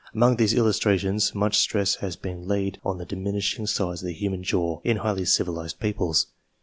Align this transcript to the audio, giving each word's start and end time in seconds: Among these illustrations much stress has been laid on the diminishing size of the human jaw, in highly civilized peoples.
Among 0.15 0.37
these 0.37 0.55
illustrations 0.55 1.35
much 1.35 1.59
stress 1.59 1.97
has 1.97 2.15
been 2.15 2.47
laid 2.47 2.81
on 2.83 2.97
the 2.97 3.05
diminishing 3.05 3.67
size 3.67 4.01
of 4.01 4.07
the 4.07 4.13
human 4.13 4.41
jaw, 4.41 4.79
in 4.83 4.97
highly 4.97 5.25
civilized 5.25 5.79
peoples. 5.79 6.25